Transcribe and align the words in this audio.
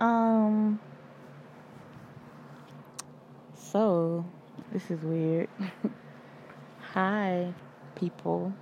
Um. 0.00 0.78
So, 3.54 4.26
this 4.70 4.90
is 4.90 5.00
weird. 5.00 5.48
Hi, 6.92 7.54
people. 7.94 8.52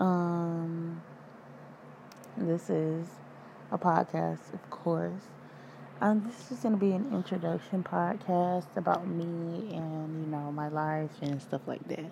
Um. 0.00 1.02
This 2.38 2.70
is 2.70 3.06
a 3.70 3.76
podcast, 3.78 4.52
of 4.54 4.70
course. 4.70 5.12
Um, 6.00 6.24
this 6.26 6.50
is 6.50 6.62
going 6.62 6.74
to 6.74 6.80
be 6.80 6.92
an 6.92 7.12
introduction 7.12 7.84
podcast 7.84 8.66
about 8.76 9.06
me 9.06 9.74
and, 9.76 10.24
you 10.24 10.30
know, 10.30 10.50
my 10.50 10.68
life 10.68 11.12
and 11.22 11.40
stuff 11.40 11.60
like 11.66 11.86
that. 11.88 12.10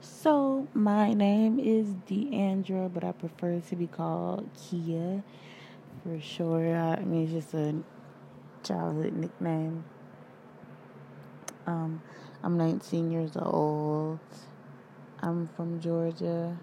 So, 0.00 0.66
my 0.74 1.12
name 1.12 1.58
is 1.58 1.88
Deandra, 2.08 2.92
but 2.92 3.04
I 3.04 3.12
prefer 3.12 3.60
to 3.60 3.76
be 3.76 3.86
called 3.86 4.48
Kia 4.56 5.22
for 6.02 6.20
sure. 6.20 6.76
I 6.76 7.00
mean, 7.04 7.24
it's 7.24 7.32
just 7.32 7.54
a 7.54 7.74
childhood 8.62 9.14
nickname. 9.14 9.84
Um, 11.66 12.02
I'm 12.42 12.56
19 12.56 13.10
years 13.10 13.36
old. 13.36 14.18
I'm 15.20 15.48
from 15.56 15.80
Georgia. 15.80 16.58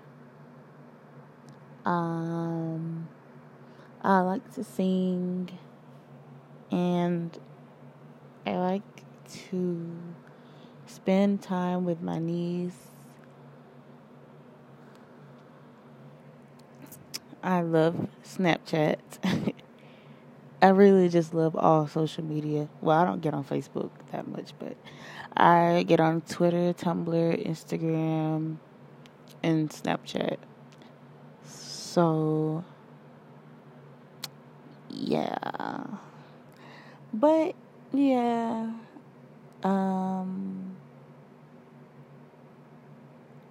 Um, 1.85 3.07
I 4.03 4.19
like 4.19 4.53
to 4.55 4.63
sing 4.63 5.49
and 6.71 7.37
I 8.45 8.55
like 8.57 8.81
to 9.49 9.97
spend 10.85 11.41
time 11.41 11.85
with 11.85 12.01
my 12.01 12.19
niece. 12.19 12.88
I 17.43 17.61
love 17.61 18.07
Snapchat. 18.25 18.97
I 20.61 20.67
really 20.69 21.07
just 21.07 21.33
love 21.33 21.55
all 21.55 21.87
social 21.87 22.23
media. 22.23 22.67
Well, 22.81 22.97
I 22.97 23.05
don't 23.05 23.21
get 23.21 23.33
on 23.33 23.45
Facebook 23.45 23.91
that 24.11 24.27
much, 24.27 24.51
but 24.59 24.75
I 25.37 25.85
get 25.87 26.01
on 26.01 26.21
Twitter, 26.21 26.73
Tumblr, 26.73 27.47
Instagram, 27.47 28.57
and 29.41 29.69
Snapchat. 29.69 30.37
So, 31.45 32.65
yeah. 34.89 35.85
But 37.13 37.55
yeah, 37.93 38.71
um, 39.63 40.68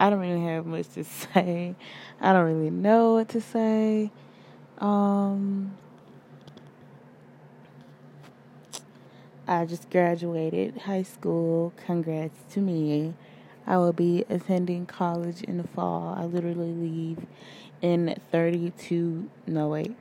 I 0.01 0.11
don't 0.11 0.21
really 0.21 0.45
have 0.45 0.67
much 0.67 0.89
to 0.91 1.05
say. 1.05 1.75
I 2.21 2.33
don't 2.33 2.47
really 2.47 2.71
know 2.71 3.15
what 3.15 3.29
to 3.31 3.41
say. 3.41 4.11
Um, 4.79 5.77
I 9.47 9.65
just 9.65 9.91
graduated 9.91 10.79
high 10.79 11.03
school. 11.03 11.73
Congrats 11.85 12.39
to 12.53 12.61
me. 12.61 13.15
I 13.67 13.77
will 13.77 13.93
be 13.93 14.25
attending 14.29 14.87
college 14.87 15.43
in 15.43 15.59
the 15.59 15.67
fall. 15.67 16.15
I 16.17 16.25
literally 16.25 16.73
leave 16.73 17.27
in 17.83 18.17
32, 18.33 19.29
no, 19.47 19.69
wait. 19.69 19.95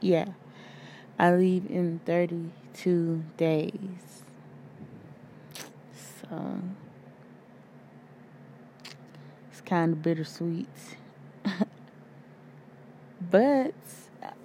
Yeah. 0.00 0.26
I 1.18 1.34
leave 1.34 1.70
in 1.70 2.00
32 2.04 3.22
days. 3.36 4.24
So 6.20 6.60
kind 9.72 9.94
of 9.94 10.02
bittersweet. 10.02 10.68
but 13.30 13.72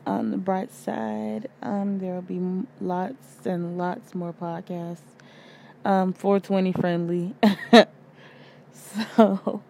on 0.06 0.31
the 0.31 0.38
bright 0.38 0.73
side, 0.73 1.50
um, 1.61 2.00
there 2.00 2.14
will 2.14 2.22
be 2.22 2.39
lots 2.80 3.45
and 3.45 3.78
lots 3.78 4.16
more 4.16 4.31
podcasts. 4.31 5.02
Um, 5.83 6.14
420 6.14 6.71
friendly. 6.71 7.36
so 8.71 9.61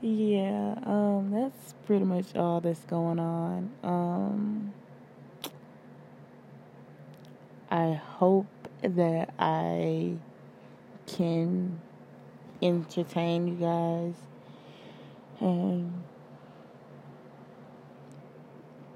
yeah, 0.00 0.74
um, 0.84 1.30
that's 1.30 1.74
pretty 1.86 2.04
much 2.04 2.34
all 2.34 2.60
that's 2.60 2.80
going 2.80 3.20
on. 3.20 3.70
Um, 3.84 4.74
I 7.70 7.92
hope 7.92 8.48
that 8.82 9.32
I 9.38 10.14
can 11.06 11.80
entertain 12.60 13.46
you 13.46 13.54
guys 13.54 14.14
and 15.40 16.04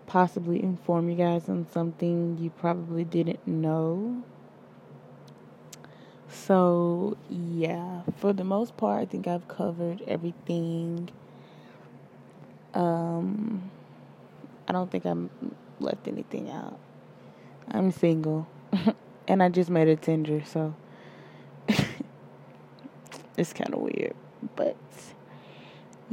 possibly 0.06 0.62
inform 0.62 1.08
you 1.08 1.16
guys 1.16 1.48
on 1.48 1.66
something 1.72 2.38
you 2.38 2.50
probably 2.50 3.04
didn't 3.04 3.46
know. 3.46 4.22
So, 6.28 7.16
yeah, 7.28 8.02
for 8.18 8.32
the 8.32 8.44
most 8.44 8.76
part, 8.76 9.02
I 9.02 9.06
think 9.06 9.26
I've 9.26 9.48
covered 9.48 10.02
everything. 10.06 11.08
Um, 12.74 13.70
I 14.68 14.72
don't 14.72 14.90
think 14.90 15.06
I 15.06 15.14
left 15.80 16.06
anything 16.06 16.50
out. 16.50 16.78
I'm 17.68 17.90
single. 17.90 18.46
and 19.28 19.42
I 19.42 19.48
just 19.48 19.70
made 19.70 19.88
a 19.88 19.96
Tinder, 19.96 20.42
so 20.44 20.74
it's 23.36 23.52
kind 23.52 23.72
of 23.72 23.80
weird. 23.80 24.14
But 24.56 24.73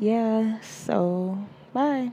yeah, 0.02 0.60
so 0.62 1.38
bye. 1.74 2.12